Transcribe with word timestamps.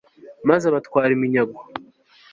maze 0.49 0.63
abatwara 0.67 1.11
iminyago 1.17 1.59